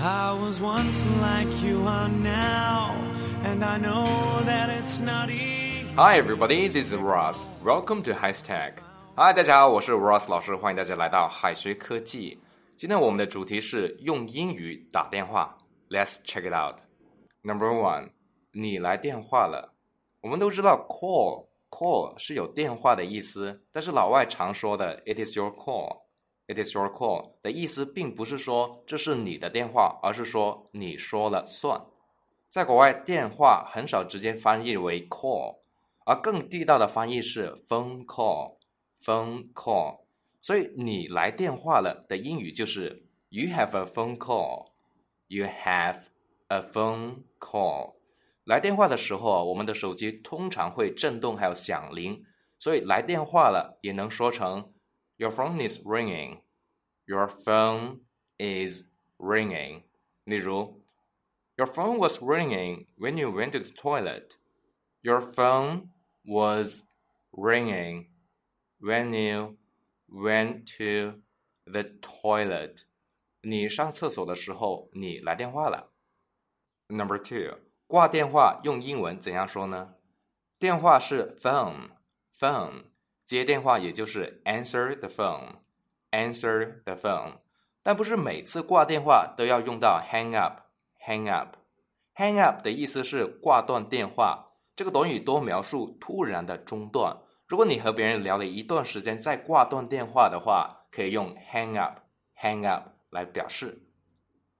[0.00, 2.94] I was once like you are now,
[3.44, 4.06] and I know
[4.44, 5.86] that it's not easy.
[5.96, 7.46] Hi everybody, this is Ross.
[7.62, 8.74] Welcome to Hashtag.
[9.14, 12.40] Hi，大家好，我是 Ross 老师，欢迎大家来到海学科技。
[12.76, 15.56] 今天我们的主题是用英语打电话。
[15.90, 16.78] Let's check it out.
[17.42, 18.10] Number one，
[18.52, 19.74] 你来电话了。
[20.22, 26.02] 我们都知道 call call 是有电话的意思，但是老外常说的 it is your call。
[26.47, 31.85] It is your call 的意思并不是说这是你的电话，而是说你说了算。
[32.49, 35.57] 在国外，电话很少直接翻译为 call，
[36.05, 39.99] 而更地道的翻译是 phone call，phone call。
[40.41, 46.03] 所以你来电话了的英语就是 You have a phone call，You have
[46.47, 47.95] a phone call。
[48.45, 52.23] 来电话的时候，我们的手机通常会震动还有响铃，
[52.57, 54.71] 所以来电话了也能说成。
[55.17, 56.41] Your phone is ringing.
[57.06, 58.00] Your phone
[58.38, 58.84] is
[59.18, 59.82] ringing.
[60.24, 60.80] 例如，
[61.56, 64.36] Your phone was ringing when you went to the toilet.
[65.02, 65.88] Your phone
[66.24, 66.82] was
[67.32, 68.06] ringing
[68.80, 69.58] when you
[70.08, 71.20] went to
[71.64, 72.84] the toilet.
[73.42, 75.92] 你上厕所的时候，你来电话了。
[76.88, 79.94] Number two，挂电话用英文怎样说呢？
[80.58, 82.84] 电话是 phone，phone。
[83.24, 85.08] 接电话也就是 answer the
[86.10, 87.38] phone，answer the phone，
[87.82, 94.50] 但不是每次挂电话都要用到 hang up，hang up，hang up 的意思是挂断电话。
[94.74, 97.18] 这个短语多描述突然的中断。
[97.46, 103.82] 如果你和别人聊了一段时间再挂断电话的话，可以用 hang up，hang up 来表示。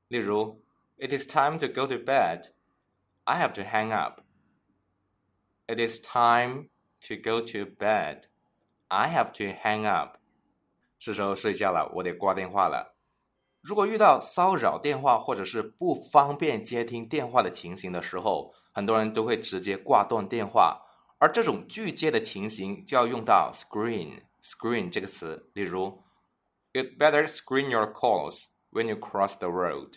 [0.08, 0.62] 例如，
[0.98, 2.50] It is time to go to bed.
[3.24, 4.20] I have to hang up.
[5.66, 6.68] It is time
[7.08, 8.24] to go to bed.
[8.88, 10.18] I have to hang up，
[10.99, 12.95] 是时候睡觉了，我得挂电话了。
[13.61, 20.81] 如果遇到骚扰电话或者是不方便接听电话的情形的时候，很多人都会直接挂断电话。
[21.19, 25.49] 而这种拒接的情形就要用到 screen screen 这个词。
[25.53, 26.03] 例如
[26.73, 29.93] ，You'd better screen your calls when you cross the road.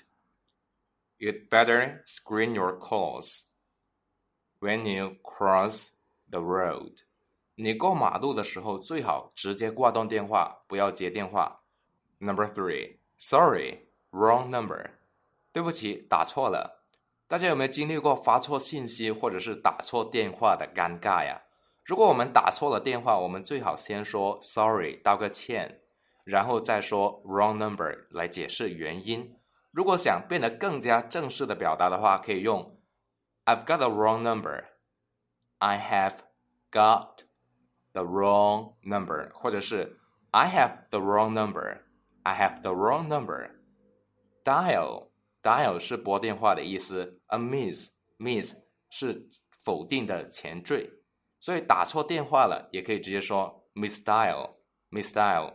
[1.19, 3.43] You'd better screen your calls
[4.61, 5.89] when you cross
[6.31, 7.03] the road.
[7.63, 11.61] 你过马路的时候最好直接挂断电话，不要接电话。
[12.19, 14.93] Number three, sorry, wrong number，
[15.53, 16.87] 对不起，打错了。
[17.29, 21.43] 大家有没有经历过发错信息或者是打错电话的尴尬呀？
[21.85, 25.83] 如果我们打错了电话，我们最好先说 sorry，道个歉，
[26.25, 29.37] 然后再说 wrong number 来解释原因。
[29.71, 32.81] 如果想变得更加正式的表达的话，可以用
[33.45, 34.65] I've got a wrong number.
[35.59, 36.21] I have
[36.73, 37.25] got
[37.94, 39.98] the wrong number，或者是
[40.32, 41.80] I have the wrong number.
[42.24, 43.52] I have the wrong number.
[44.44, 45.10] Dial
[45.42, 48.56] dial 是拨电话的意思，a miss miss
[48.90, 49.30] 是
[49.64, 50.90] 否定的前缀，
[51.40, 54.56] 所以打错电话了也可以直接说 miss dial
[54.90, 55.54] miss dial。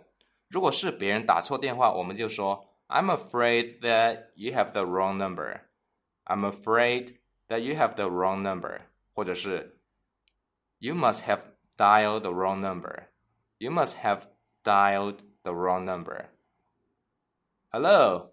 [0.49, 5.61] 如果是别人打错电话，我们就说 I'm afraid that you have the wrong number.
[6.25, 7.19] I'm afraid
[7.49, 8.81] that you have the wrong number，
[9.13, 9.79] 或者是
[10.79, 11.41] You must have
[11.77, 13.09] dialed the wrong number.
[13.59, 14.29] You must have
[14.65, 16.29] dialed the wrong number.
[17.73, 18.31] Hello,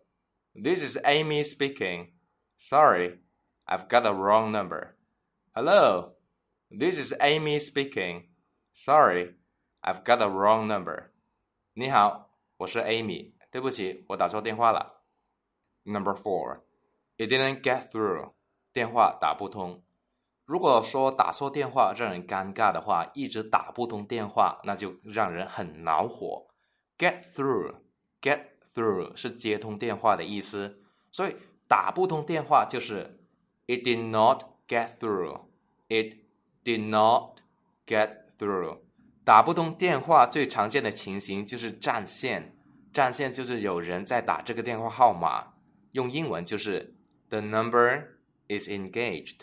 [0.56, 2.14] this is Amy speaking.
[2.58, 3.20] Sorry,
[3.68, 4.96] I've got the wrong number.
[5.56, 6.14] Hello,
[6.72, 8.30] this is Amy speaking.
[8.74, 9.36] Sorry,
[9.84, 11.12] I've got the wrong number.
[11.74, 13.34] 你好，我是 Amy。
[13.50, 15.04] 对不起，我打错电话了。
[15.84, 16.62] Number four,
[17.18, 18.34] it didn't get through.
[18.74, 19.84] 电话打不通。
[20.45, 26.49] 如果说打错电话让人尴尬的话，一直打不通电话，那就让人很恼火。
[26.99, 28.41] Get through，get
[28.75, 31.37] through 是接通电话的意思，所以
[31.69, 33.21] 打不通电话就是
[33.67, 36.17] It did not get through，It
[36.65, 37.39] did not
[37.87, 38.79] get through。
[39.25, 42.57] 打不通电话最常见的情形就是占线，
[42.93, 45.55] 占线就是有人在打这个电话号码，
[45.93, 46.97] 用英文就是
[47.29, 48.19] The number
[48.49, 49.43] is engaged。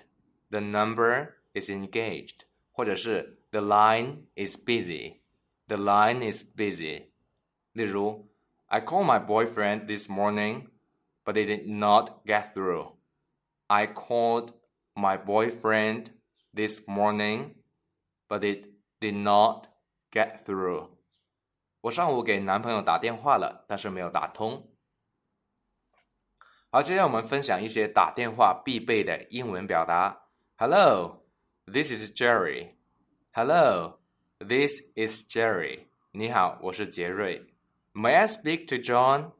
[0.50, 2.40] The number is engaged，
[2.72, 7.08] 或者是 The line is busy。The line is busy。
[7.72, 8.28] 例如，
[8.66, 10.68] I called my boyfriend this morning,
[11.24, 12.96] but it did not get through.
[13.66, 14.52] I called
[14.94, 16.08] my boyfriend
[16.54, 17.54] this morning,
[18.28, 18.68] but it
[19.00, 19.68] did not
[20.10, 20.90] get through.
[21.82, 24.70] 我上午给男朋友打电话了，但是没有打通。
[26.70, 30.17] 好，接下来我们分享一些打电话必备的英文表达。
[30.58, 31.22] Hello,
[31.66, 32.76] this is Jerry.
[33.32, 33.98] Hello,
[34.38, 35.86] this is Jerry.
[36.12, 37.44] 你好，我是杰瑞。
[37.92, 39.32] May I speak to John?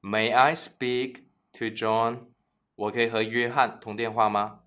[0.00, 2.26] May I speak to John，
[2.74, 4.60] 我可以和约翰通电话吗？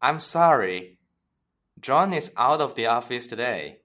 [0.00, 0.96] I'm sorry,
[1.80, 3.82] John is out of the office today.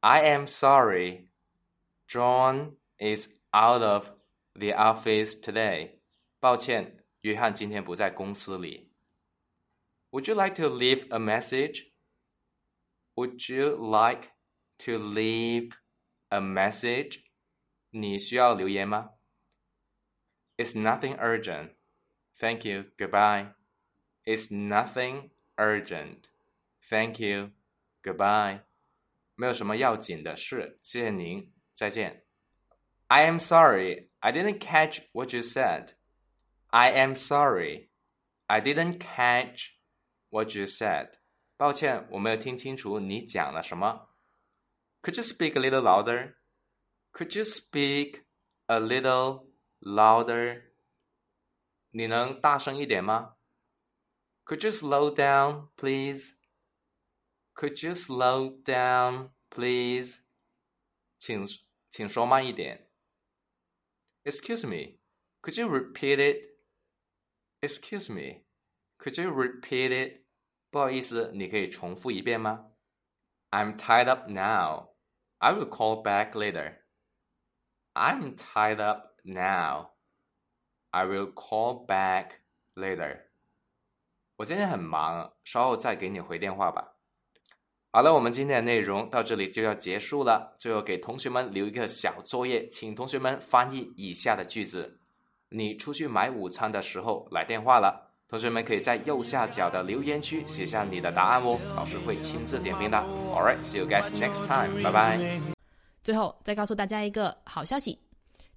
[0.00, 1.28] I am sorry,
[2.08, 4.10] John is out of
[4.54, 6.00] the office today.
[6.40, 8.90] 抱歉，约翰今天不在公司里。
[10.12, 11.92] Would you like to leave a message?
[13.16, 14.30] Would you like
[14.80, 15.72] to leave
[16.30, 17.24] a message?
[17.90, 19.10] 你需要留言吗？
[20.56, 21.74] It's nothing urgent.
[22.38, 22.84] Thank you.
[22.96, 23.54] Goodbye.
[24.24, 26.28] It's nothing urgent.
[26.88, 27.52] Thank you.
[28.02, 28.62] Goodbye.
[29.34, 32.24] 没有什么要紧的事，谢谢您，再见。
[33.06, 34.10] I am sorry.
[34.20, 35.92] I didn't catch what you said.
[36.68, 37.90] I am sorry.
[38.46, 39.70] I didn't catch
[40.32, 41.12] what you said.
[41.56, 44.08] 抱歉，我没有听清楚你讲了什么。
[45.02, 46.34] Could you speak a little louder?
[47.12, 48.24] Could you speak
[48.66, 49.48] a little
[49.80, 50.64] louder?
[51.90, 53.36] 你能大声一点吗？
[54.44, 56.34] Could you slow down, please?
[57.54, 60.20] Could you slow down, please?
[61.18, 61.46] 请
[61.90, 62.88] 请说慢一点。
[64.24, 64.98] Excuse me,
[65.42, 66.58] could you repeat it?
[67.60, 68.44] Excuse me,
[68.98, 70.21] could you repeat it?
[70.73, 72.71] 不好意思，你可以重复一遍吗
[73.51, 74.95] ？I'm tied up now.
[75.37, 76.77] I will call back later.
[77.93, 79.91] I'm tied up now.
[80.89, 82.39] I will call back
[82.73, 83.25] later.
[84.37, 86.95] 我今天很忙，稍后再给你回电话吧。
[87.91, 90.55] 好了，我们今天的内容到这里就要结束了。
[90.57, 94.99] 最后给同学们留一个小作业，请同学们翻译以下的句子。
[95.49, 98.12] 你出去买午餐的时候来电话了。
[98.33, 102.97] 同学们可以在右下角的留言区写下你的答案哦，老师会亲自点评的。
[103.31, 104.81] All right, see you guys next time.
[104.81, 105.19] 拜拜。
[106.03, 107.95] 最后再告诉大家一个好消息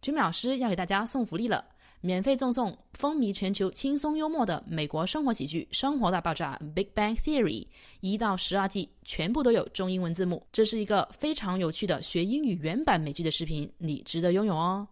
[0.00, 1.62] ，Jimmy 老师要给大家送福利了，
[2.00, 7.66] 免费赠送风靡全球、轻松幽默的美国生活喜剧《生活大爆炸》（Big Bang Theory）
[8.00, 10.42] 一到十二季，全部都有中英文字幕。
[10.50, 14.88] 这是一个非常有趣的学英语原版美剧的视频，你值得拥有哦。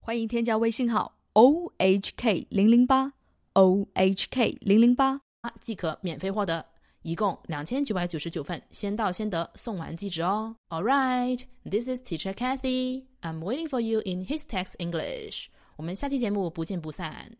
[0.00, 3.12] 欢迎添加微信号 o h k 零零八。
[3.54, 5.20] O H K 零零八
[5.60, 6.64] 即可免费获得，
[7.02, 10.56] 一共两千九百九十九份，先到先得，送完即止哦。
[10.68, 13.04] All right, this is Teacher Kathy.
[13.20, 15.46] I'm waiting for you in his text English.
[15.76, 17.32] 我们下期节目不见不散。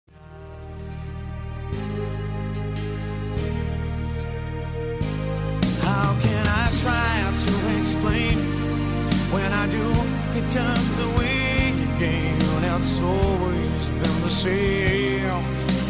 [5.83, 8.39] How can I try to explain
[9.33, 9.93] when I do?
[10.35, 11.07] It turns the